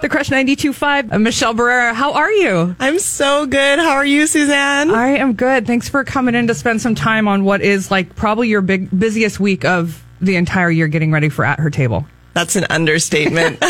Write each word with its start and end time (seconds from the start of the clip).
The 0.00 0.08
Crush 0.08 0.30
92.5. 0.30 1.12
Uh, 1.12 1.18
Michelle 1.18 1.54
Barrera, 1.54 1.92
how 1.92 2.14
are 2.14 2.32
you? 2.32 2.74
I'm 2.80 2.98
so 2.98 3.44
good. 3.44 3.78
How 3.78 3.90
are 3.96 4.06
you, 4.06 4.26
Suzanne? 4.26 4.90
I 4.90 5.08
am 5.18 5.34
good. 5.34 5.66
Thanks 5.66 5.90
for 5.90 6.04
coming 6.04 6.34
in 6.34 6.46
to 6.46 6.54
spend 6.54 6.80
some 6.80 6.94
time 6.94 7.28
on 7.28 7.44
what 7.44 7.60
is 7.60 7.90
like 7.90 8.16
probably 8.16 8.48
your 8.48 8.62
big 8.62 8.88
busiest 8.98 9.38
week 9.40 9.66
of 9.66 10.02
the 10.22 10.36
entire 10.36 10.70
year 10.70 10.88
getting 10.88 11.12
ready 11.12 11.28
for 11.28 11.44
At 11.44 11.58
Her 11.58 11.68
Table. 11.68 12.06
That's 12.32 12.56
an 12.56 12.64
understatement. 12.70 13.58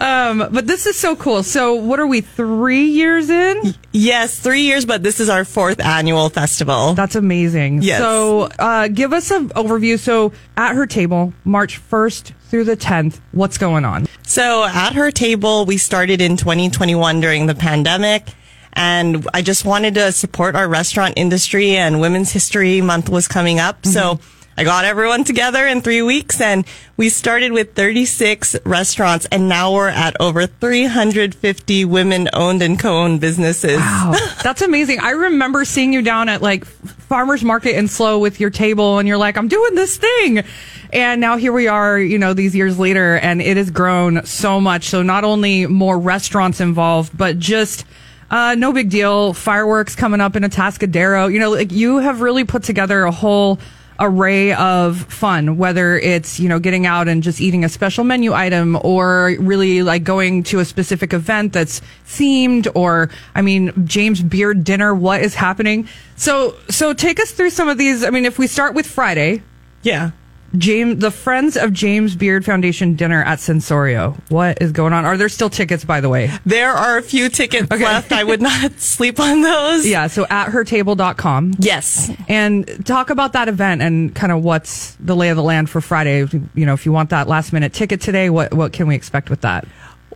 um, 0.00 0.48
but 0.50 0.66
this 0.66 0.86
is 0.86 0.98
so 0.98 1.16
cool. 1.16 1.42
So, 1.42 1.74
what 1.74 2.00
are 2.00 2.06
we, 2.06 2.20
three 2.20 2.86
years 2.86 3.30
in? 3.30 3.74
Yes, 3.92 4.38
three 4.38 4.62
years, 4.62 4.84
but 4.84 5.02
this 5.02 5.20
is 5.20 5.28
our 5.28 5.44
fourth 5.44 5.80
annual 5.80 6.28
festival. 6.28 6.94
That's 6.94 7.14
amazing. 7.14 7.82
Yes. 7.82 8.00
So, 8.00 8.48
uh, 8.58 8.88
give 8.88 9.12
us 9.12 9.30
an 9.30 9.50
overview. 9.50 9.98
So, 9.98 10.32
At 10.56 10.74
Her 10.74 10.86
Table, 10.86 11.32
March 11.44 11.80
1st 11.80 12.32
through 12.48 12.64
the 12.64 12.76
10th, 12.76 13.20
what's 13.32 13.58
going 13.58 13.84
on? 13.84 14.06
So, 14.22 14.64
At 14.64 14.94
Her 14.94 15.10
Table, 15.10 15.64
we 15.64 15.78
started 15.78 16.20
in 16.20 16.36
2021 16.36 17.20
during 17.20 17.46
the 17.46 17.54
pandemic. 17.54 18.28
And 18.74 19.26
I 19.32 19.42
just 19.42 19.64
wanted 19.64 19.94
to 19.94 20.10
support 20.10 20.56
our 20.56 20.68
restaurant 20.68 21.14
industry 21.16 21.76
and 21.76 22.00
Women's 22.00 22.32
History 22.32 22.80
Month 22.80 23.08
was 23.08 23.28
coming 23.28 23.60
up. 23.60 23.82
Mm-hmm. 23.82 23.92
So 23.92 24.20
I 24.56 24.62
got 24.62 24.84
everyone 24.84 25.24
together 25.24 25.66
in 25.66 25.80
three 25.82 26.00
weeks 26.02 26.40
and 26.40 26.64
we 26.96 27.08
started 27.08 27.50
with 27.50 27.74
36 27.74 28.54
restaurants 28.64 29.26
and 29.32 29.48
now 29.48 29.72
we're 29.74 29.88
at 29.88 30.16
over 30.20 30.46
350 30.46 31.84
women 31.86 32.28
owned 32.32 32.62
and 32.62 32.78
co-owned 32.78 33.20
businesses. 33.20 33.78
Wow. 33.78 34.14
That's 34.44 34.62
amazing. 34.62 35.00
I 35.00 35.10
remember 35.10 35.64
seeing 35.64 35.92
you 35.92 36.02
down 36.02 36.28
at 36.28 36.40
like 36.40 36.64
farmers 36.64 37.42
market 37.42 37.76
in 37.76 37.88
SLO 37.88 38.20
with 38.20 38.38
your 38.38 38.50
table 38.50 39.00
and 39.00 39.08
you're 39.08 39.18
like, 39.18 39.36
I'm 39.36 39.48
doing 39.48 39.74
this 39.74 39.96
thing. 39.96 40.44
And 40.92 41.20
now 41.20 41.36
here 41.36 41.52
we 41.52 41.66
are, 41.66 41.98
you 41.98 42.18
know, 42.18 42.32
these 42.32 42.54
years 42.54 42.78
later 42.78 43.16
and 43.16 43.42
it 43.42 43.56
has 43.56 43.70
grown 43.72 44.24
so 44.24 44.60
much. 44.60 44.84
So 44.84 45.02
not 45.02 45.24
only 45.24 45.66
more 45.66 45.98
restaurants 45.98 46.60
involved, 46.60 47.16
but 47.18 47.40
just 47.40 47.84
uh, 48.30 48.54
no 48.54 48.72
big 48.72 48.88
deal. 48.88 49.34
Fireworks 49.34 49.96
coming 49.96 50.20
up 50.20 50.36
in 50.36 50.44
Atascadero. 50.44 51.32
You 51.32 51.40
know, 51.40 51.50
like 51.50 51.72
you 51.72 51.98
have 51.98 52.20
really 52.20 52.44
put 52.44 52.62
together 52.62 53.02
a 53.02 53.10
whole 53.10 53.58
array 53.98 54.52
of 54.54 55.02
fun, 55.02 55.56
whether 55.56 55.98
it's, 55.98 56.40
you 56.40 56.48
know, 56.48 56.58
getting 56.58 56.86
out 56.86 57.08
and 57.08 57.22
just 57.22 57.40
eating 57.40 57.64
a 57.64 57.68
special 57.68 58.04
menu 58.04 58.32
item 58.32 58.78
or 58.82 59.36
really 59.38 59.82
like 59.82 60.04
going 60.04 60.42
to 60.44 60.58
a 60.58 60.64
specific 60.64 61.12
event 61.12 61.52
that's 61.52 61.80
themed 62.06 62.66
or, 62.74 63.10
I 63.34 63.42
mean, 63.42 63.86
James 63.86 64.22
Beard 64.22 64.64
dinner, 64.64 64.94
what 64.94 65.20
is 65.20 65.34
happening? 65.34 65.88
So, 66.16 66.56
so 66.68 66.92
take 66.92 67.20
us 67.20 67.30
through 67.30 67.50
some 67.50 67.68
of 67.68 67.78
these. 67.78 68.04
I 68.04 68.10
mean, 68.10 68.24
if 68.24 68.38
we 68.38 68.46
start 68.46 68.74
with 68.74 68.86
Friday. 68.86 69.42
Yeah. 69.82 70.10
James, 70.56 71.00
the 71.00 71.10
Friends 71.10 71.56
of 71.56 71.72
James 71.72 72.14
Beard 72.14 72.44
Foundation 72.44 72.94
dinner 72.94 73.22
at 73.22 73.38
Sensorio. 73.38 74.16
What 74.30 74.60
is 74.60 74.72
going 74.72 74.92
on? 74.92 75.04
Are 75.04 75.16
there 75.16 75.28
still 75.28 75.50
tickets, 75.50 75.84
by 75.84 76.00
the 76.00 76.08
way? 76.08 76.30
There 76.46 76.70
are 76.70 76.98
a 76.98 77.02
few 77.02 77.28
tickets 77.28 77.70
okay. 77.70 77.84
left. 77.84 78.12
I 78.12 78.24
would 78.24 78.40
not 78.40 78.72
sleep 78.80 79.18
on 79.18 79.42
those. 79.42 79.86
Yeah. 79.86 80.06
So 80.06 80.24
athertable.com. 80.26 81.54
Yes. 81.58 82.10
And 82.28 82.86
talk 82.86 83.10
about 83.10 83.32
that 83.32 83.48
event 83.48 83.82
and 83.82 84.14
kind 84.14 84.32
of 84.32 84.42
what's 84.42 84.94
the 84.96 85.16
lay 85.16 85.30
of 85.30 85.36
the 85.36 85.42
land 85.42 85.70
for 85.70 85.80
Friday. 85.80 86.26
You 86.54 86.66
know, 86.66 86.74
if 86.74 86.86
you 86.86 86.92
want 86.92 87.10
that 87.10 87.28
last 87.28 87.52
minute 87.52 87.72
ticket 87.72 88.00
today, 88.00 88.30
what, 88.30 88.54
what 88.54 88.72
can 88.72 88.86
we 88.86 88.94
expect 88.94 89.30
with 89.30 89.40
that? 89.42 89.66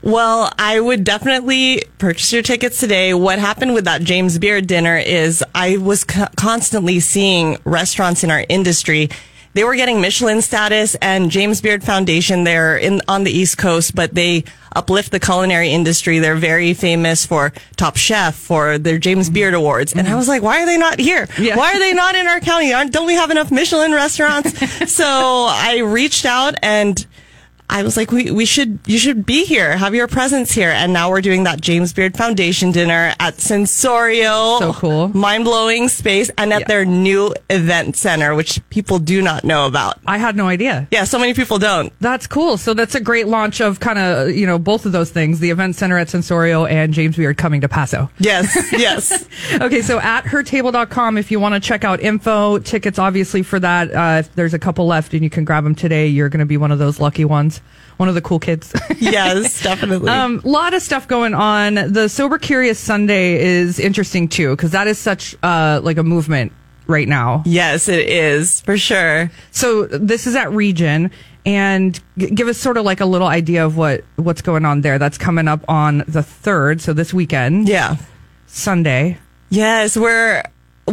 Well, 0.03 0.53
I 0.59 0.79
would 0.79 1.03
definitely 1.03 1.83
purchase 1.99 2.33
your 2.33 2.43
tickets 2.43 2.79
today. 2.79 3.15
What 3.15 3.41
happened 3.41 3.75
with 3.75 3.87
that 3.87 4.03
James 4.03 4.39
Beard 4.39 4.69
dinner 4.69 4.97
is 4.97 5.43
I 5.55 5.77
was 5.79 6.05
co- 6.05 6.29
constantly 6.37 7.01
seeing 7.01 7.59
restaurants 7.65 8.23
in 8.23 8.31
our 8.31 8.45
industry 8.49 9.09
they 9.55 9.65
were 9.65 9.75
getting 9.75 10.01
Michelin 10.01 10.43
status 10.43 10.95
and 10.97 11.31
James 11.31 11.61
Beard 11.61 11.83
Foundation. 11.83 12.45
They're 12.45 12.77
in 12.77 13.03
on 13.09 13.25
the 13.25 13.31
East 13.31 13.59
Coast, 13.59 13.95
but 13.95 14.15
they 14.15 14.45
uplift 14.75 15.11
the 15.11 15.21
culinary 15.21 15.71
industry. 15.71 16.19
They're 16.19 16.37
very 16.37 16.75
famous 16.75 17.27
for 17.27 17.53
Top 17.77 17.97
Chef, 17.97 18.35
for 18.37 18.79
their 18.79 18.99
James 18.99 19.31
Beard 19.31 19.55
Awards. 19.55 19.95
And 19.95 20.07
I 20.07 20.15
was 20.15 20.29
like, 20.29 20.43
why 20.43 20.63
are 20.63 20.67
they 20.67 20.79
not 20.79 21.01
here? 21.01 21.27
Yeah. 21.39 21.57
Why 21.57 21.75
are 21.75 21.79
they 21.79 21.93
not 21.93 22.15
in 22.15 22.27
our 22.27 22.41
county? 22.41 22.73
Aren't, 22.73 22.93
don't 22.93 23.07
we 23.07 23.15
have 23.15 23.31
enough 23.31 23.51
Michelin 23.51 23.93
restaurants? 23.93 24.57
so 24.93 25.07
I 25.07 25.79
reached 25.79 26.25
out 26.25 26.55
and 26.63 27.05
I 27.71 27.83
was 27.83 27.97
like, 27.97 28.11
we, 28.11 28.31
we 28.31 28.47
should, 28.47 28.79
you 28.87 28.99
should 28.99 29.27
be 29.27 29.45
here, 29.45 29.77
have 29.77 29.95
your 29.95 30.09
presence 30.09 30.53
here. 30.53 30.71
And 30.71 30.93
now 30.93 31.11
we're 31.11 31.21
doing 31.21 31.45
that 31.45 31.61
James 31.61 31.93
Beard 31.93 32.17
Foundation 32.17 32.73
dinner 32.73 33.15
at 33.21 33.35
Sensorio. 33.35 34.59
So 34.59 34.73
cool. 34.73 35.09
Mind 35.09 35.45
blowing 35.45 35.89
space 35.89 36.31
and 36.39 36.53
at 36.53 36.61
yeah. 36.61 36.67
their 36.67 36.85
new 36.87 37.35
event 37.51 37.97
center, 37.97 38.35
which 38.35 38.61
people 38.71 38.99
do 38.99 39.21
not 39.21 39.45
know 39.45 39.67
about. 39.67 39.99
I 40.07 40.17
had 40.17 40.35
no 40.35 40.49
idea. 40.49 40.89
Yeah, 40.91 41.05
so 41.05 41.19
many 41.19 41.35
people 41.35 41.59
don't. 41.59 41.93
That's 42.01 42.27
cool. 42.27 42.57
So 42.57 42.73
that's 42.73 42.95
a 42.95 43.01
great 43.01 43.29
launch 43.29 43.61
of 43.61 43.81
kind 43.81 43.99
of, 43.99 44.31
you 44.31 44.47
know, 44.47 44.59
both 44.59 44.87
of 44.87 44.93
those 44.93 45.11
things, 45.11 45.39
the 45.39 45.51
event 45.51 45.77
center 45.77 45.99
at 45.99 46.09
Sensorio 46.09 46.69
and 46.69 46.95
James 46.95 47.17
Beard 47.17 47.37
coming 47.37 47.61
to 47.61 47.69
Paso. 47.69 48.11
Yes, 48.19 48.73
yes. 48.73 49.29
okay, 49.61 49.83
so 49.83 49.99
athertable.com, 50.01 51.19
if 51.19 51.31
you 51.31 51.39
want 51.39 51.55
to 51.55 51.61
check 51.61 51.85
out 51.85 52.01
info, 52.01 52.59
tickets 52.61 52.99
obviously 52.99 53.43
for 53.43 53.61
that, 53.61 53.93
uh, 53.95 54.21
if 54.21 54.35
there's 54.35 54.55
a 54.55 54.59
couple 54.59 54.87
left 54.87 55.13
and 55.13 55.23
you 55.23 55.31
can 55.31 55.45
grab 55.45 55.65
them 55.65 55.75
today, 55.75 56.07
you're 56.07 56.31
going 56.31 56.41
to 56.41 56.47
be 56.47 56.57
one 56.57 56.73
of 56.73 56.79
those 56.79 56.99
lucky 56.99 57.27
ones 57.27 57.58
one 57.99 58.09
of 58.09 58.15
the 58.15 58.23
cool 58.23 58.39
kids. 58.39 58.73
yes, 58.99 59.63
definitely. 59.63 60.11
A 60.11 60.15
um, 60.15 60.41
lot 60.45 60.73
of 60.73 60.83
stuff 60.83 61.07
going 61.09 61.35
on. 61.35 61.75
The 61.75 62.09
Sober 62.09 62.39
Curious 62.39 62.79
Sunday 62.79 63.41
is 63.41 63.79
interesting 63.79 64.29
too 64.29 64.57
because 64.57 64.71
that 64.71 64.87
is 64.87 64.99
such 64.99 65.37
uh, 65.43 65.81
like 65.83 65.99
a 65.99 66.03
movement 66.03 66.53
right 66.87 67.07
now. 67.07 67.43
Yes, 67.45 67.89
it 67.89 68.09
is 68.09 68.61
for 68.63 68.79
sure. 68.79 69.31
So 69.51 69.87
this 69.87 70.27
is 70.27 70.35
at 70.37 70.51
Region, 70.53 71.11
and 71.45 72.01
g- 72.17 72.31
give 72.31 72.49
us 72.49 72.59
sort 72.59 72.77
of 72.77 72.85
like 72.85 73.01
a 73.01 73.07
little 73.07 73.29
idea 73.29 73.67
of 73.67 73.77
what 73.77 74.05
what's 74.17 74.43
going 74.43 74.65
on 74.65 74.81
there. 74.81 74.99
That's 74.99 75.19
coming 75.19 75.49
up 75.49 75.65
on 75.69 76.05
the 76.09 76.23
third, 76.23 76.81
so 76.81 76.93
this 76.93 77.13
weekend. 77.13 77.69
Yeah, 77.69 77.97
Sunday. 78.47 79.19
Yes, 79.51 79.97
we're 79.97 80.43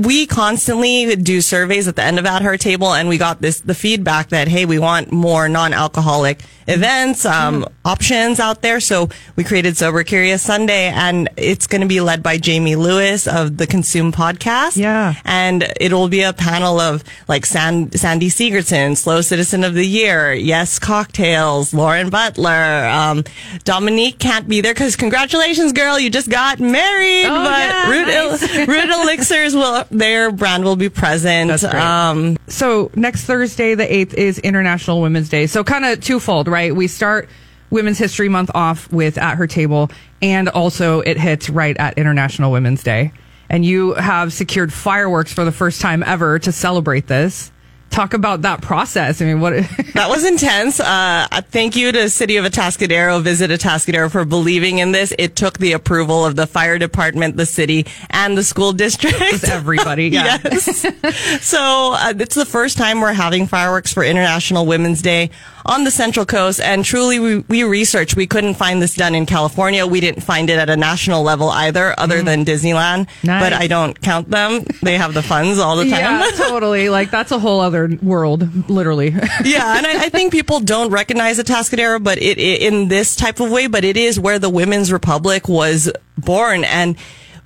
we 0.03 0.25
constantly 0.25 1.15
do 1.15 1.41
surveys 1.41 1.87
at 1.87 1.95
the 1.95 2.03
end 2.03 2.19
of 2.19 2.25
at 2.25 2.41
her 2.41 2.57
table 2.57 2.93
and 2.93 3.07
we 3.07 3.17
got 3.17 3.41
this 3.41 3.61
the 3.61 3.75
feedback 3.75 4.29
that 4.29 4.47
hey 4.47 4.65
we 4.65 4.79
want 4.79 5.11
more 5.11 5.47
non-alcoholic 5.47 6.41
events 6.67 7.25
um, 7.25 7.63
mm. 7.63 7.71
options 7.83 8.39
out 8.39 8.61
there 8.61 8.79
so 8.79 9.09
we 9.35 9.43
created 9.43 9.77
sober 9.77 10.03
curious 10.03 10.41
sunday 10.41 10.87
and 10.87 11.29
it's 11.37 11.67
going 11.67 11.81
to 11.81 11.87
be 11.87 12.01
led 12.01 12.21
by 12.21 12.37
jamie 12.37 12.75
lewis 12.75 13.27
of 13.27 13.57
the 13.57 13.67
consume 13.67 14.11
podcast 14.11 14.77
yeah 14.77 15.15
and 15.25 15.71
it'll 15.79 16.07
be 16.07 16.21
a 16.21 16.33
panel 16.33 16.79
of 16.79 17.03
like 17.27 17.45
San, 17.45 17.91
sandy 17.91 18.29
Segerson, 18.29 18.97
SLO 18.97 19.21
citizen 19.21 19.63
of 19.63 19.73
the 19.73 19.85
year 19.85 20.33
yes 20.33 20.79
cocktails 20.79 21.73
lauren 21.73 22.09
butler 22.09 22.85
um, 22.85 23.23
dominique 23.63 24.19
can't 24.19 24.47
be 24.47 24.61
there 24.61 24.73
because 24.73 24.95
congratulations 24.95 25.71
girl 25.71 25.99
you 25.99 26.09
just 26.09 26.29
got 26.29 26.59
married 26.59 27.25
oh, 27.25 27.43
but 27.43 27.59
yeah, 27.59 27.89
root, 27.89 28.07
nice. 28.07 28.57
El- 28.57 28.65
root 28.67 28.89
elixirs 28.89 29.55
will 29.55 29.83
their 29.91 30.31
brand 30.31 30.63
will 30.63 30.75
be 30.75 30.89
present. 30.89 31.63
Um, 31.63 32.37
so 32.47 32.91
next 32.95 33.25
Thursday, 33.25 33.75
the 33.75 33.85
8th, 33.85 34.13
is 34.13 34.39
International 34.39 35.01
Women's 35.01 35.29
Day. 35.29 35.47
So 35.47 35.63
kind 35.63 35.85
of 35.85 36.01
twofold, 36.01 36.47
right? 36.47 36.54
We 36.55 36.87
start 36.87 37.29
Women's 37.69 37.97
History 37.97 38.29
Month 38.29 38.51
off 38.53 38.91
with 38.91 39.17
At 39.17 39.35
Her 39.35 39.47
Table, 39.47 39.89
and 40.21 40.49
also 40.49 41.01
it 41.01 41.17
hits 41.17 41.49
right 41.49 41.75
at 41.77 41.97
International 41.97 42.51
Women's 42.51 42.83
Day. 42.83 43.11
And 43.49 43.65
you 43.65 43.93
have 43.93 44.33
secured 44.33 44.73
fireworks 44.73 45.33
for 45.33 45.45
the 45.45 45.51
first 45.51 45.81
time 45.81 46.01
ever 46.03 46.39
to 46.39 46.51
celebrate 46.51 47.07
this 47.07 47.51
talk 47.95 48.13
about 48.13 48.41
that 48.41 48.61
process. 48.61 49.21
I 49.21 49.25
mean, 49.25 49.39
what 49.39 49.53
that 49.93 50.09
was 50.09 50.25
intense. 50.25 50.79
Uh, 50.79 51.27
thank 51.49 51.75
you 51.75 51.91
to 51.91 52.09
City 52.09 52.37
of 52.37 52.45
Atascadero, 52.45 53.21
Visit 53.21 53.51
Atascadero 53.51 54.11
for 54.11 54.25
believing 54.25 54.79
in 54.79 54.91
this. 54.91 55.13
It 55.17 55.35
took 55.35 55.57
the 55.57 55.71
approval 55.71 56.25
of 56.25 56.35
the 56.35 56.45
fire 56.45 56.77
department, 56.77 57.37
the 57.37 57.45
city, 57.45 57.85
and 58.09 58.37
the 58.37 58.43
school 58.43 58.73
district. 58.73 59.43
Everybody. 59.45 60.05
Yeah. 60.15 60.37
yes. 60.43 60.85
so 61.45 61.93
uh, 61.93 62.13
it's 62.17 62.35
the 62.35 62.45
first 62.45 62.77
time 62.77 63.01
we're 63.01 63.11
having 63.11 63.47
fireworks 63.47 63.91
for 63.91 64.03
International 64.03 64.65
Women's 64.65 65.01
Day 65.01 65.29
on 65.65 65.83
the 65.83 65.91
Central 65.91 66.25
Coast. 66.25 66.61
And 66.61 66.85
truly, 66.85 67.19
we, 67.19 67.39
we 67.39 67.63
researched. 67.63 68.15
We 68.15 68.27
couldn't 68.27 68.53
find 68.55 68.81
this 68.81 68.95
done 68.95 69.15
in 69.15 69.25
California. 69.25 69.85
We 69.85 69.99
didn't 69.99 70.21
find 70.21 70.49
it 70.49 70.59
at 70.59 70.69
a 70.69 70.77
national 70.77 71.23
level 71.23 71.49
either, 71.49 71.93
other 71.99 72.21
mm. 72.21 72.25
than 72.25 72.45
Disneyland. 72.45 73.07
Nice. 73.23 73.43
But 73.43 73.53
I 73.53 73.67
don't 73.67 73.99
count 73.99 74.29
them. 74.29 74.63
They 74.83 74.97
have 74.97 75.13
the 75.13 75.23
funds 75.23 75.59
all 75.59 75.75
the 75.77 75.89
time. 75.89 75.99
Yeah, 75.99 76.31
totally. 76.35 76.89
Like 76.89 77.11
that's 77.11 77.31
a 77.31 77.39
whole 77.39 77.59
other 77.59 77.89
world, 78.01 78.69
literally. 78.69 79.09
yeah, 79.43 79.77
and 79.77 79.85
I, 79.85 80.05
I, 80.05 80.09
think 80.09 80.31
people 80.31 80.59
don't 80.59 80.91
recognize 80.91 81.39
Atascadero, 81.39 82.03
but 82.03 82.17
it, 82.19 82.37
it 82.37 82.61
in 82.61 82.87
this 82.87 83.15
type 83.15 83.39
of 83.39 83.49
way. 83.49 83.67
But 83.67 83.83
it 83.83 83.97
is 83.97 84.19
where 84.19 84.39
the 84.39 84.49
Women's 84.49 84.91
Republic 84.91 85.47
was 85.47 85.91
born, 86.17 86.63
and 86.63 86.95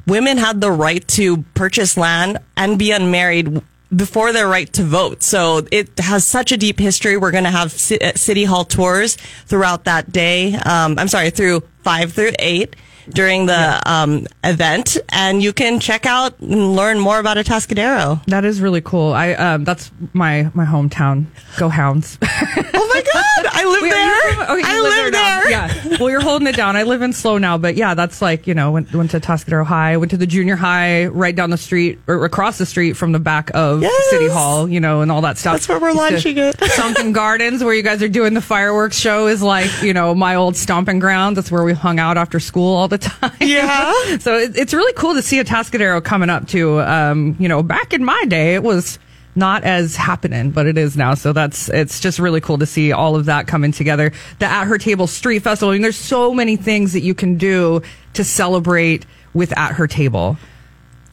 women 0.06 0.38
had 0.38 0.60
the 0.60 0.72
right 0.72 1.07
to 1.10 1.44
purchase 1.54 1.95
land 1.95 2.39
and 2.57 2.77
be 2.77 2.92
unmarried 2.92 3.62
before 3.95 4.31
their 4.33 4.47
right 4.47 4.71
to 4.74 4.83
vote. 4.83 5.24
So 5.24 5.65
it 5.71 5.97
has 6.00 6.25
such 6.25 6.51
a 6.51 6.57
deep 6.57 6.80
history. 6.80 7.18
We're 7.18 7.31
going 7.31 7.45
to 7.45 7.51
have 7.51 7.68
uh, 7.74 8.13
city 8.15 8.44
hall 8.44 8.65
tours 8.65 9.15
throughout 9.45 9.86
that 9.86 10.12
day. 10.12 10.53
Um, 10.56 10.97
I'm 11.00 11.07
sorry, 11.07 11.30
through 11.30 11.63
five 11.83 12.13
through 12.13 12.33
eight 12.39 12.75
during 13.09 13.47
the 13.47 13.81
um, 13.86 14.27
event, 14.44 14.97
and 15.09 15.41
you 15.41 15.53
can 15.53 15.80
check 15.80 16.06
out 16.06 16.39
and 16.39 16.75
learn 16.75 17.00
more 17.00 17.19
about 17.19 17.38
Atascadero. 17.38 18.24
That 18.25 18.45
is 18.45 18.62
really 18.62 18.81
cool. 18.81 19.13
I 19.13 19.33
um, 19.33 19.63
that's 19.63 19.91
my 20.13 20.51
my 20.53 20.65
hometown. 20.65 21.25
Go 21.57 21.69
Hounds! 21.69 22.18
oh 22.21 22.91
my 22.94 23.03
god! 23.13 23.24
I 23.60 23.66
live 23.66 23.82
Wait, 23.82 23.90
there. 23.92 24.32
you 24.34 24.58
you 24.58 24.64
I 24.66 24.82
live 24.82 24.94
live 25.04 25.12
now. 25.12 25.40
there. 25.42 25.50
Yeah. 25.52 25.98
Well, 26.00 26.10
you're 26.10 26.22
holding 26.22 26.48
it 26.48 26.56
down. 26.56 26.76
I 26.76 26.84
live 26.84 27.02
in 27.02 27.12
SLO 27.14 27.38
now, 27.38 27.58
but 27.58 27.76
yeah, 27.76 27.94
that's 27.94 28.22
like 28.22 28.48
you 28.48 28.54
know 28.54 28.72
went 28.72 28.94
went 28.94 29.12
to 29.12 29.20
Tuscadero 29.20 29.66
High, 29.66 29.98
went 29.98 30.12
to 30.12 30.18
the 30.18 30.28
junior 30.28 30.56
high 30.56 31.08
right 31.08 31.36
down 31.36 31.50
the 31.50 31.58
street 31.58 32.00
or 32.08 32.24
across 32.26 32.58
the 32.58 32.66
street 32.66 32.94
from 32.94 33.12
the 33.12 33.20
back 33.20 33.52
of 33.54 33.82
Yes. 33.82 34.10
City 34.12 34.28
Hall, 34.30 34.68
you 34.70 34.80
know, 34.80 35.02
and 35.02 35.12
all 35.12 35.22
that 35.22 35.38
stuff. 35.38 35.54
That's 35.56 35.68
where 35.70 35.80
we're 35.80 35.94
launching 35.94 36.38
it. 36.38 36.60
Sunken 36.72 37.12
Gardens, 37.12 37.64
where 37.64 37.74
you 37.74 37.84
guys 37.84 38.02
are 38.04 38.08
doing 38.10 38.34
the 38.34 38.42
fireworks 38.42 38.98
show, 38.98 39.28
is 39.28 39.42
like 39.42 39.70
you 39.82 39.94
know 39.94 40.16
my 40.16 40.36
old 40.36 40.56
stomping 40.56 41.00
ground. 41.00 41.36
That's 41.38 41.52
where 41.52 41.64
we 41.64 41.74
hung 41.74 42.00
out 42.00 42.18
after 42.18 42.40
school 42.40 42.76
all 42.76 42.88
the 42.88 42.98
time. 42.98 43.32
Yeah. 43.42 43.94
so 44.20 44.38
it, 44.38 44.56
it's 44.58 44.74
really 44.74 44.94
cool 44.94 45.14
to 45.16 45.22
see 45.22 45.42
Atascadero 45.42 46.04
coming 46.04 46.30
up 46.30 46.48
too. 46.48 46.80
Um, 46.82 47.36
you 47.40 47.48
know, 47.50 47.64
back 47.64 47.94
in 47.94 48.04
my 48.06 48.24
day, 48.26 48.56
it 48.56 48.64
was 48.64 49.00
not 49.39 49.63
as 49.63 49.95
happening, 49.95 50.51
but 50.51 50.68
it 50.68 50.77
is 50.77 50.95
now. 50.95 51.15
So 51.15 51.33
that's 51.33 51.69
it's 51.69 52.00
just 52.00 52.19
really 52.19 52.41
cool 52.41 52.59
to 52.59 52.65
see 52.68 52.91
all 52.91 53.15
of 53.15 53.25
that 53.25 53.47
coming 53.47 53.71
together. 53.71 54.12
The 54.38 54.45
At 54.45 54.65
Her 54.65 54.77
Table 54.77 55.07
Street 55.07 55.39
Festival. 55.39 55.69
I 55.71 55.74
mean, 55.74 55.81
there's 55.81 55.97
so 55.97 56.33
many 56.33 56.56
things 56.56 56.94
that 56.94 57.01
you 57.01 57.15
can 57.15 57.38
do 57.38 57.81
to 58.13 58.24
celebrate 58.24 59.06
with 59.33 59.57
At 59.57 59.71
Her 59.74 59.88
Table. 59.88 60.38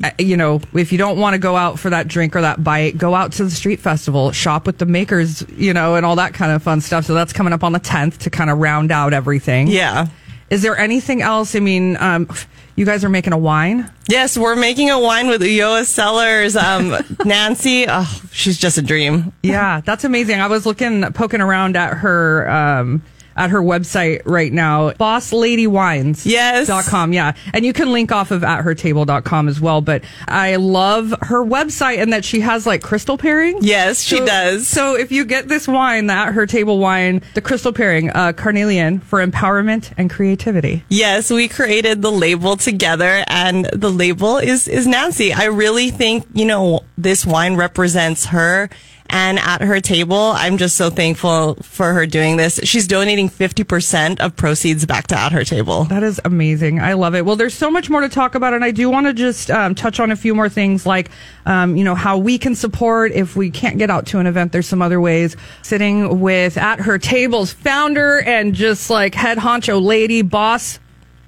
Uh, 0.05 0.11
You 0.19 0.37
know, 0.37 0.61
if 0.75 0.93
you 0.93 0.99
don't 0.99 1.19
want 1.19 1.33
to 1.35 1.39
go 1.39 1.57
out 1.57 1.79
for 1.79 1.89
that 1.89 2.07
drink 2.07 2.37
or 2.37 2.43
that 2.43 2.63
bite, 2.63 2.99
go 2.99 3.15
out 3.15 3.33
to 3.33 3.45
the 3.45 3.51
street 3.51 3.81
festival, 3.81 4.31
shop 4.33 4.67
with 4.67 4.77
the 4.77 4.85
makers, 4.85 5.43
you 5.57 5.73
know, 5.73 5.95
and 5.95 6.05
all 6.05 6.17
that 6.17 6.35
kind 6.35 6.53
of 6.53 6.63
fun 6.63 6.83
stuff. 6.83 7.07
So 7.07 7.15
that's 7.15 7.33
coming 7.33 7.55
up 7.55 7.65
on 7.65 7.73
the 7.73 7.81
10th 7.81 8.19
to 8.19 8.31
kind 8.31 8.51
of 8.51 8.59
round 8.59 8.93
out 8.93 9.15
everything. 9.15 9.69
Yeah. 9.69 10.09
Is 10.51 10.63
there 10.63 10.77
anything 10.77 11.23
else? 11.23 11.55
I 11.57 11.61
mean, 11.61 11.97
um, 11.97 12.29
you 12.77 12.85
guys 12.85 13.05
are 13.05 13.09
making 13.09 13.33
a 13.33 13.39
wine. 13.39 13.91
Yes, 14.09 14.39
we're 14.39 14.55
making 14.55 14.91
a 14.91 15.01
wine 15.01 15.29
with 15.29 15.43
Ulloa 15.43 15.85
Cellars. 15.85 16.55
Um, 16.57 16.95
Nancy, 17.25 17.87
oh, 17.89 18.23
she's 18.33 18.59
just 18.59 18.79
a 18.79 18.83
dream. 18.83 19.33
Yeah, 19.43 19.81
that's 19.81 20.05
amazing. 20.05 20.41
I 20.41 20.47
was 20.47 20.67
looking, 20.67 21.03
poking 21.13 21.41
around 21.41 21.77
at 21.77 21.95
her, 21.95 22.49
um, 22.49 23.03
at 23.37 23.51
her 23.51 23.61
website 23.63 24.23
right 24.25 24.53
now, 24.53 24.91
bossladywines. 24.93 26.25
Yes. 26.27 26.67
Dot 26.67 26.85
com. 26.85 27.13
Yeah. 27.13 27.33
And 27.53 27.65
you 27.65 27.73
can 27.73 27.93
link 27.93 28.13
off 28.13 28.31
of 28.31 28.43
athertable.com 28.43 29.49
as 29.49 29.61
well. 29.61 29.81
But 29.81 30.03
I 30.27 30.57
love 30.57 31.15
her 31.23 31.45
website 31.45 31.99
and 32.01 32.13
that 32.13 32.25
she 32.25 32.41
has 32.41 32.67
like 32.67 32.83
crystal 32.83 33.19
pairing. 33.19 33.59
Yes, 33.61 34.01
she 34.03 34.17
So- 34.19 34.27
does. 34.27 34.69
So 34.69 34.97
if 34.97 35.13
you 35.13 35.25
get 35.25 35.49
this 35.49 35.69
wine, 35.69 36.07
the 36.07 36.17
at 36.17 36.33
her 36.33 36.47
table 36.47 36.79
wine, 36.79 37.21
the 37.35 37.41
crystal 37.43 37.73
pairing, 37.73 38.11
uh, 38.11 38.33
carnelian 38.33 39.01
for 39.01 39.25
empowerment 39.25 39.91
and 39.99 40.09
creativity. 40.11 40.83
Yes, 40.89 41.31
we 41.31 41.47
created 41.47 42.01
the 42.03 42.11
label 42.11 42.57
together 42.57 43.23
and 43.29 43.67
the 43.67 43.91
label 43.91 44.39
is, 44.39 44.67
is 44.67 44.87
Nancy. 44.87 45.33
I 45.33 45.45
really 45.45 45.91
think, 45.91 46.27
you 46.33 46.47
know, 46.47 46.81
this 46.97 47.27
wine 47.27 47.57
represents 47.57 48.27
her 48.27 48.71
and 49.11 49.39
at 49.39 49.63
her 49.63 49.81
table, 49.81 50.33
I'm 50.35 50.59
just 50.59 50.77
so 50.77 50.91
thankful 50.91 51.55
for 51.63 51.93
her 51.93 52.07
doing 52.07 52.37
this. 52.37 52.61
She's 52.65 52.87
donating 52.87 53.29
50% 53.29 54.21
of 54.21 54.37
proceeds 54.37 54.87
back 54.87 55.07
to 55.09 55.19
at 55.19 55.33
her 55.33 55.45
table. 55.45 55.85
That 55.85 56.03
is 56.03 56.21
amazing. 56.25 56.81
I 56.81 56.95
love 56.95 57.15
it. 57.15 57.25
Well, 57.25 57.37
there's 57.37 57.55
so 57.55 57.71
much 57.71 57.89
more 57.91 58.01
to 58.01 58.09
talk 58.09 58.35
about, 58.35 58.55
and 58.55 58.65
I 58.65 58.71
do 58.71 58.91
want 58.91 59.07
to 59.07 59.13
just 59.13 59.51
um, 59.51 59.75
touch 59.75 60.01
on 60.01 60.11
a 60.11 60.17
few 60.17 60.35
more 60.35 60.49
things, 60.49 60.87
like 60.87 61.11
um, 61.47 61.77
you 61.77 61.85
know 61.85 61.95
how 61.95 62.19
we 62.19 62.39
can 62.39 62.55
support 62.55 63.13
if 63.13 63.37
we 63.37 63.51
can't 63.51 63.79
get 63.79 63.91
out 63.91 64.07
to 64.07 64.19
an 64.19 64.27
event. 64.27 64.53
There's 64.53 64.67
some 64.67 64.83
other 64.83 65.01
ways. 65.01 65.37
Sitting 65.63 66.21
with 66.21 66.57
at 66.57 66.81
her 66.81 66.99
tables 66.99 67.53
founder 67.53 68.21
and 68.21 68.55
just 68.55 68.91
like 68.91 69.15
head 69.15 69.39
honcho 69.39 69.83
lady 69.83 70.23
boss. 70.23 70.79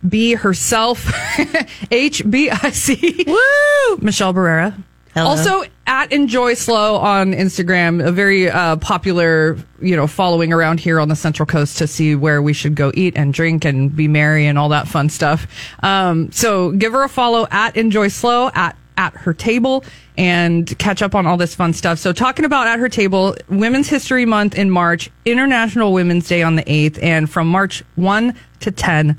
B 0.08 0.34
herself, 0.34 1.04
HBIC. 1.90 3.26
Woo! 3.26 3.98
Michelle 4.00 4.32
Barrera. 4.32 4.80
Hello. 5.18 5.30
Also 5.30 5.64
at 5.86 6.12
Enjoy 6.12 6.54
SLO 6.54 6.96
on 6.96 7.32
Instagram, 7.32 8.06
a 8.06 8.12
very 8.12 8.50
uh, 8.50 8.76
popular, 8.76 9.56
you 9.80 9.96
know, 9.96 10.06
following 10.06 10.52
around 10.52 10.80
here 10.80 11.00
on 11.00 11.08
the 11.08 11.16
Central 11.16 11.46
Coast 11.46 11.78
to 11.78 11.86
see 11.86 12.14
where 12.14 12.42
we 12.42 12.52
should 12.52 12.74
go 12.74 12.92
eat 12.94 13.16
and 13.16 13.32
drink 13.32 13.64
and 13.64 13.94
be 13.94 14.06
merry 14.08 14.46
and 14.46 14.58
all 14.58 14.68
that 14.68 14.86
fun 14.86 15.08
stuff. 15.08 15.46
Um, 15.82 16.30
so 16.30 16.72
give 16.72 16.92
her 16.92 17.02
a 17.02 17.08
follow 17.08 17.46
at 17.50 17.76
Enjoy 17.76 18.08
SLO 18.08 18.50
at 18.54 18.76
at 18.98 19.14
her 19.14 19.32
table 19.32 19.84
and 20.18 20.76
catch 20.78 21.00
up 21.00 21.14
on 21.14 21.24
all 21.24 21.36
this 21.36 21.54
fun 21.54 21.72
stuff. 21.72 21.98
So 21.98 22.12
talking 22.12 22.44
about 22.44 22.66
at 22.66 22.80
her 22.80 22.88
table, 22.88 23.36
Women's 23.48 23.88
History 23.88 24.26
Month 24.26 24.58
in 24.58 24.70
March, 24.70 25.08
International 25.24 25.92
Women's 25.92 26.26
Day 26.26 26.42
on 26.42 26.56
the 26.56 26.64
8th, 26.64 27.00
and 27.00 27.30
from 27.30 27.46
March 27.46 27.84
1 27.94 28.34
to 28.60 28.70
10, 28.72 29.16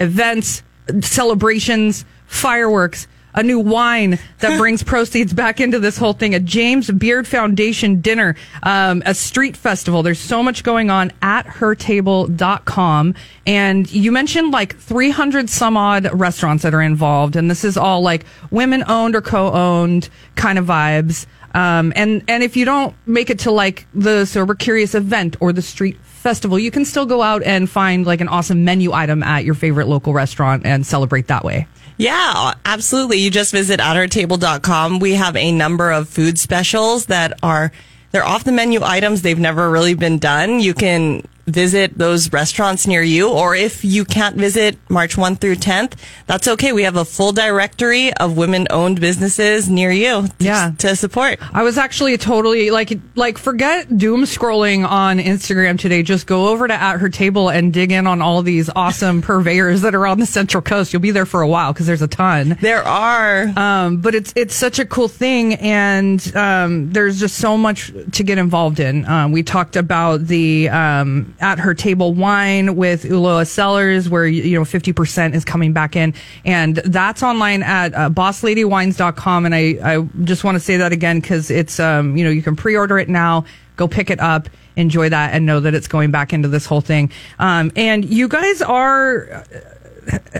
events, 0.00 0.62
celebrations, 1.02 2.06
fireworks, 2.26 3.06
a 3.38 3.42
new 3.44 3.60
wine 3.60 4.18
that 4.40 4.58
brings 4.58 4.82
proceeds 4.84 5.32
back 5.32 5.60
into 5.60 5.78
this 5.78 5.96
whole 5.96 6.12
thing, 6.12 6.34
a 6.34 6.40
James 6.40 6.90
Beard 6.90 7.26
Foundation 7.26 8.00
dinner, 8.00 8.34
um, 8.64 9.00
a 9.06 9.14
street 9.14 9.56
festival. 9.56 10.02
There's 10.02 10.18
so 10.18 10.42
much 10.42 10.64
going 10.64 10.90
on 10.90 11.12
at 11.22 11.46
hertable.com. 11.46 13.14
And 13.46 13.92
you 13.92 14.10
mentioned 14.10 14.50
like 14.50 14.76
300 14.76 15.48
some 15.48 15.76
odd 15.76 16.10
restaurants 16.12 16.64
that 16.64 16.74
are 16.74 16.82
involved. 16.82 17.36
And 17.36 17.48
this 17.48 17.62
is 17.62 17.76
all 17.76 18.02
like 18.02 18.26
women 18.50 18.82
owned 18.88 19.14
or 19.14 19.22
co 19.22 19.52
owned 19.52 20.08
kind 20.34 20.58
of 20.58 20.66
vibes. 20.66 21.26
Um, 21.54 21.92
and, 21.94 22.24
and 22.26 22.42
if 22.42 22.56
you 22.56 22.64
don't 22.64 22.94
make 23.06 23.30
it 23.30 23.38
to 23.40 23.52
like 23.52 23.86
the 23.94 24.24
Sober 24.24 24.56
Curious 24.56 24.96
event 24.96 25.36
or 25.40 25.52
the 25.52 25.62
street 25.62 25.96
festival, 26.02 26.58
you 26.58 26.72
can 26.72 26.84
still 26.84 27.06
go 27.06 27.22
out 27.22 27.44
and 27.44 27.70
find 27.70 28.04
like 28.04 28.20
an 28.20 28.28
awesome 28.28 28.64
menu 28.64 28.92
item 28.92 29.22
at 29.22 29.44
your 29.44 29.54
favorite 29.54 29.86
local 29.86 30.12
restaurant 30.12 30.66
and 30.66 30.84
celebrate 30.84 31.28
that 31.28 31.44
way. 31.44 31.68
Yeah, 31.98 32.54
absolutely. 32.64 33.18
You 33.18 33.30
just 33.30 33.52
visit 33.52 33.80
athertable.com. 33.80 35.00
We 35.00 35.14
have 35.14 35.36
a 35.36 35.50
number 35.52 35.90
of 35.90 36.08
food 36.08 36.38
specials 36.38 37.06
that 37.06 37.36
are, 37.42 37.72
they're 38.12 38.24
off 38.24 38.44
the 38.44 38.52
menu 38.52 38.80
items. 38.82 39.22
They've 39.22 39.38
never 39.38 39.68
really 39.68 39.94
been 39.94 40.18
done. 40.18 40.60
You 40.60 40.74
can 40.74 41.26
visit 41.48 41.96
those 41.98 42.32
restaurants 42.32 42.86
near 42.86 43.02
you, 43.02 43.30
or 43.30 43.54
if 43.54 43.84
you 43.84 44.04
can't 44.04 44.36
visit 44.36 44.76
March 44.88 45.16
1 45.16 45.36
through 45.36 45.56
10th, 45.56 45.94
that's 46.26 46.46
okay. 46.48 46.72
We 46.72 46.82
have 46.84 46.96
a 46.96 47.04
full 47.04 47.32
directory 47.32 48.12
of 48.14 48.36
women 48.36 48.66
owned 48.70 49.00
businesses 49.00 49.68
near 49.68 49.90
you 49.90 50.28
to, 50.28 50.32
Yeah. 50.38 50.72
to 50.78 50.94
support. 50.96 51.38
I 51.52 51.62
was 51.62 51.78
actually 51.78 52.16
totally 52.18 52.70
like 52.70 52.98
like 53.16 53.38
forget 53.38 53.96
doom 53.98 54.22
scrolling 54.24 54.88
on 54.88 55.18
Instagram 55.18 55.78
today. 55.78 56.02
Just 56.02 56.26
go 56.26 56.48
over 56.48 56.68
to 56.68 56.74
at 56.74 56.98
her 56.98 57.08
table 57.08 57.48
and 57.48 57.72
dig 57.72 57.90
in 57.92 58.06
on 58.06 58.22
all 58.22 58.42
these 58.42 58.70
awesome 58.76 59.22
purveyors 59.22 59.80
that 59.82 59.94
are 59.94 60.06
on 60.06 60.20
the 60.20 60.26
Central 60.26 60.62
Coast. 60.62 60.92
You'll 60.92 61.02
be 61.02 61.10
there 61.10 61.26
for 61.26 61.42
a 61.42 61.48
while 61.48 61.72
because 61.72 61.86
there's 61.86 62.02
a 62.02 62.08
ton. 62.08 62.56
There 62.60 62.82
are. 62.86 63.52
Um, 63.56 63.98
but 63.98 64.14
it's 64.14 64.32
it's 64.36 64.54
such 64.54 64.78
a 64.78 64.84
cool 64.84 65.08
thing, 65.08 65.54
and 65.54 66.20
um, 66.36 66.92
there's 66.92 67.18
just 67.20 67.36
so 67.36 67.56
much 67.56 67.92
to 68.12 68.22
get 68.22 68.38
involved 68.38 68.80
in. 68.80 69.04
Um, 69.06 69.32
we 69.32 69.42
talked 69.42 69.76
about 69.76 70.26
the 70.26 70.68
um, 70.68 71.34
at 71.40 71.58
her 71.58 71.74
table 71.74 72.14
wine 72.14 72.76
with 72.76 73.04
Ulloa 73.04 73.46
Cellars, 73.46 74.08
where 74.08 74.26
you 74.26 74.58
know 74.58 74.64
50% 74.64 75.34
is 75.34 75.44
coming 75.44 75.72
back 75.72 75.96
in, 75.96 76.14
and 76.44 76.76
that's 76.76 77.22
online 77.22 77.62
at 77.62 77.94
uh, 77.94 78.10
BossLadyWines.com. 78.10 79.46
And 79.46 79.54
I 79.54 79.78
I 79.82 80.08
just 80.24 80.44
want 80.44 80.56
to 80.56 80.60
say 80.60 80.78
that 80.78 80.92
again 80.92 81.20
because 81.20 81.50
it's 81.50 81.78
um, 81.80 82.16
you 82.16 82.24
know 82.24 82.30
you 82.30 82.42
can 82.42 82.56
pre-order 82.56 82.98
it 82.98 83.08
now, 83.08 83.44
go 83.76 83.88
pick 83.88 84.10
it 84.10 84.20
up. 84.20 84.48
Enjoy 84.76 85.08
that 85.08 85.34
and 85.34 85.44
know 85.44 85.58
that 85.58 85.74
it's 85.74 85.88
going 85.88 86.12
back 86.12 86.32
into 86.32 86.46
this 86.46 86.64
whole 86.64 86.80
thing. 86.80 87.10
Um, 87.40 87.72
and 87.74 88.04
you 88.04 88.28
guys 88.28 88.62
are 88.62 89.44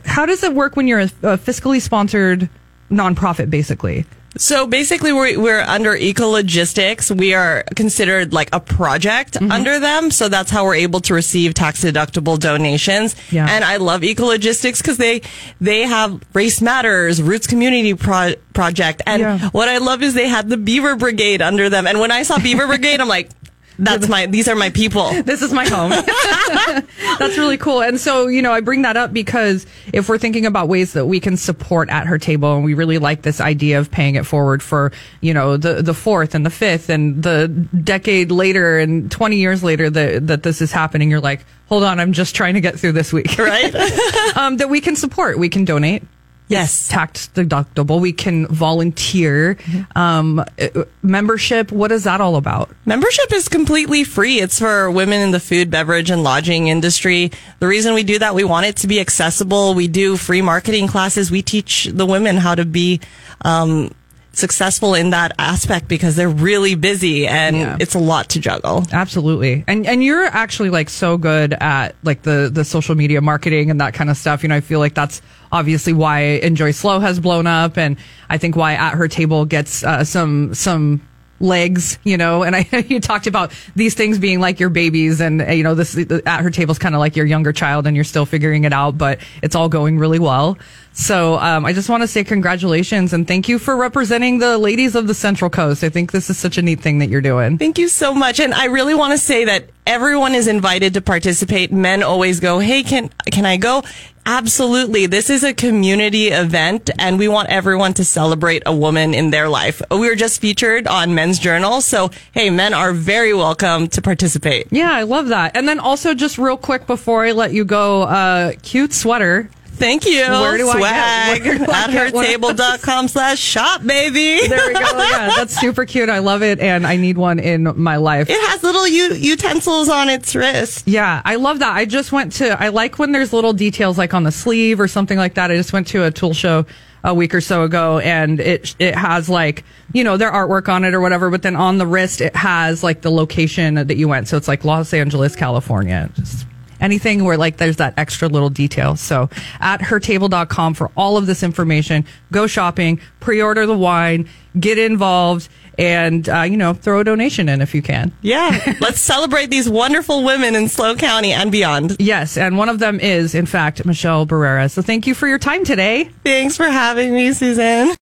how 0.05 0.27
does 0.27 0.43
it 0.43 0.55
work 0.55 0.77
when 0.77 0.87
you're 0.87 1.01
a, 1.01 1.11
a 1.23 1.39
fiscally 1.39 1.81
sponsored 1.81 2.49
nonprofit 2.91 3.51
basically 3.51 4.07
So 4.39 4.67
basically, 4.67 5.13
we're, 5.13 5.39
we're 5.39 5.61
under 5.61 5.97
Ecologistics. 5.97 7.11
We 7.17 7.35
are 7.35 7.65
considered 7.77 8.33
like 8.33 8.49
a 8.53 8.61
project 8.61 9.35
Mm-hmm. 9.35 9.53
under 9.53 9.79
them. 9.79 10.11
So 10.11 10.29
that's 10.29 10.51
how 10.51 10.65
we're 10.65 10.77
able 10.77 11.01
to 11.01 11.15
receive 11.15 11.55
tax 11.55 11.85
deductible 11.85 12.39
donations. 12.39 13.15
Yeah. 13.31 13.47
And 13.49 13.63
I 13.65 13.77
love 13.77 14.01
Ecologistics 14.03 14.79
because 14.79 14.97
they, 14.97 15.23
they 15.61 15.83
have 15.83 16.23
Race 16.35 16.61
Matters, 16.63 17.21
Roots 17.23 17.47
Community 17.47 17.95
Pro- 17.95 18.35
Project. 18.55 19.03
And 19.07 19.21
Yeah. 19.21 19.49
what 19.51 19.69
I 19.69 19.79
love 19.79 20.03
is 20.03 20.15
they 20.15 20.29
had 20.29 20.49
the 20.49 20.57
Beaver 20.57 20.97
Brigade 20.97 21.43
under 21.43 21.69
them. 21.69 21.87
And 21.87 22.01
when 22.01 22.11
I 22.11 22.23
saw 22.23 22.39
Beaver 22.39 22.67
Brigade, 22.67 23.01
I'm 23.01 23.09
like, 23.09 23.31
that's 23.79 24.09
my, 24.09 24.27
these 24.27 24.49
are 24.49 24.57
my 24.57 24.71
people. 24.71 25.11
this 25.23 25.43
is 25.43 25.53
my 25.53 25.67
home 25.69 25.91
that's 27.19 27.39
really 27.39 27.57
cool 27.57 27.83
and 27.83 28.01
so 28.01 28.27
you 28.27 28.43
know 28.43 28.53
i 28.53 28.61
bring 28.61 28.83
that 28.83 28.97
up 28.97 29.13
because 29.13 29.67
if 29.93 30.09
we're 30.09 30.19
thinking 30.19 30.47
about 30.47 30.69
ways 30.69 30.93
that 30.93 31.07
we 31.07 31.21
can 31.21 31.37
support 31.37 31.89
at 31.91 32.07
her 32.07 32.19
table 32.19 32.55
and 32.57 32.65
we 32.65 32.75
really 32.75 32.99
like 32.99 33.23
this 33.23 33.41
idea 33.41 33.79
of 33.79 33.91
paying 33.91 34.15
it 34.15 34.25
forward 34.27 34.63
for 34.63 34.93
you 35.21 35.35
know 35.35 35.57
the 35.57 35.83
the 35.83 35.95
fourth 35.95 36.35
and 36.35 36.45
the 36.47 36.51
fifth 36.51 36.89
and 36.89 37.23
the 37.23 37.49
decade 37.49 38.31
later 38.31 38.79
and 38.79 39.11
20 39.11 39.37
years 39.37 39.63
later 39.63 39.91
that 39.91 40.27
that 40.27 40.43
this 40.43 40.61
is 40.61 40.73
happening 40.73 41.11
you're 41.11 41.21
like 41.21 41.45
hold 41.69 41.83
on 41.85 42.01
i'm 42.01 42.13
just 42.13 42.35
trying 42.35 42.55
to 42.55 42.61
get 42.61 42.79
through 42.79 42.93
this 42.93 43.13
week 43.13 43.37
Right? 43.39 43.75
um, 44.37 44.57
that 44.57 44.69
we 44.69 44.81
can 44.81 44.97
support 44.97 45.39
we 45.39 45.49
can 45.49 45.65
donate 45.65 46.03
yes. 46.49 46.89
tax 46.89 47.29
deductible. 47.35 48.01
We 48.01 48.13
can 48.13 48.47
volunteer. 48.47 49.55
Mm-hmm. 49.55 49.99
Um, 49.99 50.39
uh, 50.41 50.85
membership. 51.03 51.73
What 51.73 51.93
is 51.93 52.05
that 52.05 52.21
all 52.21 52.37
about? 52.37 52.71
Membership 52.85 53.33
is 53.33 53.49
completely 53.49 54.05
free. 54.05 54.41
It's 54.41 54.59
for 54.59 54.91
women 54.91 55.21
in 55.21 55.31
the 55.31 55.41
food, 55.41 55.71
beverage, 55.71 56.11
and 56.11 56.23
lodging 56.23 56.69
industry. 56.69 57.31
The 57.61 57.67
reason 57.67 57.95
we 57.95 58.03
do 58.03 58.19
that, 58.19 58.35
we 58.35 58.45
want 58.45 58.67
it 58.67 58.77
to 58.79 58.87
be 58.87 59.01
accessible. 59.01 59.75
We 59.75 59.89
do 59.89 60.17
free 60.17 60.43
marketing 60.43 60.89
classes. 60.89 61.31
We 61.31 61.43
teach 61.43 61.87
the 61.93 62.07
women 62.07 62.37
how 62.37 62.55
to 62.55 62.65
be, 62.65 63.01
um, 63.43 63.91
successful 64.33 64.95
in 64.95 65.11
that 65.11 65.33
aspect 65.39 65.89
because 65.89 66.15
they're 66.15 66.29
really 66.29 66.77
busy 66.77 67.27
and 67.27 67.57
Yeah. 67.57 67.77
it's 67.81 67.97
a 67.97 67.99
lot 67.99 68.29
to 68.31 68.39
juggle. 68.41 68.87
Absolutely. 68.93 69.65
And 69.67 69.85
and 69.85 70.03
you're 70.03 70.25
actually 70.27 70.71
like 70.71 70.89
so 70.91 71.17
good 71.17 71.55
at 71.55 71.97
like 72.05 72.23
the 72.23 72.49
the 72.53 72.65
social 72.65 72.95
media 72.95 73.21
marketing 73.21 73.69
and 73.71 73.81
that 73.81 73.95
kind 73.95 74.09
of 74.11 74.17
stuff. 74.17 74.45
You 74.45 74.49
know, 74.51 74.55
I 74.55 74.61
feel 74.61 74.79
like 74.79 74.95
that's 74.95 75.21
obviously 75.53 75.93
why 75.93 76.21
Enjoy 76.21 76.71
SLO 76.71 77.01
has 77.01 77.21
blown 77.21 77.47
up 77.47 77.79
and 77.79 77.97
I 78.29 78.39
think 78.39 78.57
why 78.57 78.75
At 78.75 78.95
Her 78.95 79.09
Table 79.09 79.45
gets 79.45 79.83
uh, 79.83 80.05
some 80.05 80.55
some 80.55 81.03
legs, 81.41 81.99
you 82.05 82.17
know, 82.17 82.43
and 82.43 82.57
I 82.57 82.67
you 82.89 83.01
talked 83.01 83.27
about 83.27 83.53
these 83.77 83.95
things 83.95 84.19
being 84.19 84.41
like 84.41 84.61
your 84.61 84.71
babies 84.71 85.21
and 85.21 85.43
uh, 85.43 85.51
you 85.51 85.63
know 85.63 85.75
this 85.75 85.97
at 86.27 86.41
her 86.41 86.51
table 86.51 86.73
is 86.73 86.79
kind 86.79 86.95
of 86.95 86.99
like 86.99 87.17
your 87.17 87.27
younger 87.27 87.53
child 87.53 87.87
and 87.87 87.97
you're 87.97 88.05
still 88.05 88.27
figuring 88.27 88.65
it 88.65 88.73
out, 88.73 88.99
but 88.99 89.21
it's 89.43 89.55
all 89.55 89.69
going 89.69 89.99
really 89.99 90.19
well. 90.19 90.59
So 90.99 91.39
um, 91.39 91.65
I 91.65 91.73
just 91.73 91.89
want 91.89 92.03
to 92.03 92.09
say 92.09 92.25
congratulations 92.25 93.13
and 93.13 93.27
thank 93.27 93.49
you 93.49 93.61
for 93.61 93.77
representing 93.77 94.39
the 94.41 94.59
ladies 94.59 94.97
of 94.97 95.07
the 95.07 95.15
Central 95.15 95.49
Coast. 95.49 95.85
I 95.85 95.91
think 95.91 96.11
this 96.11 96.29
is 96.29 96.37
such 96.37 96.59
a 96.59 96.63
neat 96.63 96.81
thing 96.81 96.99
that 96.99 97.09
you're 97.09 97.21
doing. 97.21 97.57
Thank 97.57 97.79
you 97.79 97.87
so 97.87 98.13
much. 98.13 98.41
And 98.41 98.53
I 98.53 98.65
really 98.65 98.97
want 98.97 99.13
to 99.13 99.19
say 99.19 99.45
that 99.45 99.71
everyone 99.87 100.35
is 100.35 100.49
invited 100.49 100.95
to 100.95 101.01
participate. 101.01 101.71
Men 101.71 102.03
always 102.03 102.41
go, 102.41 102.59
Hey, 102.59 102.83
can, 102.83 103.11
can 103.31 103.47
I 103.47 103.59
go? 103.59 103.85
Absolutely. 104.27 105.07
This 105.07 105.31
is 105.31 105.45
a 105.45 105.55
community 105.55 106.29
event 106.29 106.91
and 106.99 107.17
we 107.17 107.29
want 107.29 107.49
everyone 107.49 107.95
to 107.95 108.05
celebrate 108.05 108.65
a 108.67 108.75
woman 108.75 109.15
in 109.15 109.31
their 109.31 109.49
life. 109.49 109.81
We 109.93 110.09
were 110.09 110.17
just 110.17 110.41
featured 110.41 110.89
on 110.89 111.15
Men's 111.15 111.39
Journal. 111.39 111.81
So, 111.81 112.11
hey, 112.33 112.51
men 112.51 112.75
are 112.75 112.93
very 112.93 113.33
welcome 113.33 113.87
to 113.91 114.03
participate. 114.03 114.67
Yeah, 114.73 114.93
I 114.93 115.05
love 115.05 115.29
that. 115.29 115.57
And 115.57 115.69
then 115.69 115.79
also 115.79 116.13
just 116.13 116.39
real 116.39 116.57
quick 116.57 116.89
before 116.89 117.25
I 117.25 117.31
let 117.33 117.53
you 117.53 117.65
go, 117.65 118.03
uh, 118.03 118.53
cute 118.63 118.93
sweater. 118.93 119.49
Thank 119.79 120.05
you. 120.07 120.21
Where 120.21 120.57
do 120.59 120.69
I 120.69 120.77
Swag 120.79 121.43
get- 121.45 121.59
where 121.61 121.67
do 121.67 121.73
I 122.19 122.35
athertable.com 122.37 123.09
slash 123.09 123.39
shop, 123.39 123.85
baby. 123.85 124.47
There 124.49 124.67
we 124.67 124.75
go. 124.75 124.81
Yeah, 125.09 125.31
that's 125.37 125.59
super 125.59 125.85
cute. 125.87 126.09
I 126.09 126.19
love 126.19 126.43
it. 126.43 126.61
And 126.61 126.87
I 126.87 126.97
need 126.97 127.17
one 127.17 127.39
in 127.39 127.73
my 127.81 127.97
life. 127.97 128.29
It 128.29 128.41
has 128.51 128.63
little 128.63 128.87
u- 128.87 129.15
utensils 129.15 129.89
on 129.89 130.09
its 130.09 130.35
wrist. 130.35 130.87
Yeah, 130.87 131.23
I 131.25 131.37
love 131.37 131.61
that. 131.61 131.75
I 131.75 131.85
just 131.85 132.13
went 132.13 132.33
to, 132.35 132.61
I 132.61 132.69
like 132.69 132.99
when 132.99 133.13
there's 133.13 133.33
little 133.33 133.53
details 133.53 133.97
like 133.99 134.13
on 134.15 134.25
the 134.25 134.33
sleeve 134.33 134.81
or 134.81 134.89
something 134.89 135.17
like 135.19 135.35
that. 135.35 135.51
I 135.51 135.57
just 135.57 135.73
went 135.73 135.87
to 135.89 136.05
a 136.05 136.11
tool 136.11 136.35
show 136.35 136.67
a 137.05 137.15
week 137.15 137.33
or 137.35 137.41
so 137.41 137.63
ago 137.63 138.01
and 138.01 138.41
it, 138.41 138.75
it 138.81 138.95
has 138.95 139.29
like, 139.29 139.65
you 139.93 140.03
know, 140.05 140.17
their 140.17 140.31
artwork 140.33 140.69
on 140.69 140.85
it 140.85 140.95
or 140.95 141.01
whatever, 141.01 141.31
but 141.31 141.43
then 141.43 141.55
on 141.57 141.79
the 141.79 141.87
wrist, 141.87 142.21
it 142.21 142.35
has 142.35 142.83
like 142.83 143.01
the 143.03 143.11
location 143.11 143.75
that 143.77 143.97
you 143.97 144.09
went. 144.09 144.27
So 144.29 144.37
it's 144.37 144.49
like 144.49 144.65
Los 144.65 144.93
Angeles, 144.93 145.37
California. 145.37 146.11
Just 146.15 146.45
anything 146.81 147.25
where 147.25 147.37
like 147.37 147.57
there's 147.57 147.77
that 147.77 147.95
extra 147.97 148.29
little 148.29 148.51
detail. 148.51 148.97
So 148.97 149.29
athertable.com 149.61 150.75
for 150.75 150.91
all 150.97 151.17
of 151.17 151.27
this 151.27 151.43
information, 151.43 152.05
go 152.33 152.47
shopping, 152.47 153.01
pre-order 153.21 153.67
the 153.67 153.77
wine, 153.77 154.29
get 154.59 154.79
involved 154.79 155.49
and, 155.79 156.29
uh, 156.29 156.43
you 156.43 156.57
know, 156.57 156.75
throw 156.75 157.01
a 157.01 157.05
donation 157.05 157.49
in 157.49 157.61
if 157.61 157.75
you 157.75 157.83
can. 157.83 158.13
Yeah. 158.21 158.75
Let's 158.81 159.01
celebrate 159.01 159.47
these 159.47 159.69
wonderful 159.69 160.25
women 160.25 160.57
in 160.57 160.69
SLO 160.69 160.97
County 160.97 161.33
and 161.33 161.53
beyond. 161.53 161.97
Yes, 162.01 162.37
and 162.37 162.59
one 162.59 162.69
of 162.69 162.81
them 162.81 162.99
is, 162.99 163.35
in 163.35 163.47
fact, 163.47 163.87
Michelle 163.87 164.27
Barrera. 164.27 164.71
So 164.71 164.83
thank 164.83 165.07
you 165.07 165.15
for 165.15 165.29
your 165.29 165.39
time 165.39 165.65
today. 165.65 166.11
Thanks 166.25 166.57
for 166.57 166.65
having 166.67 167.15
me, 167.15 167.33
Susan. 167.33 167.95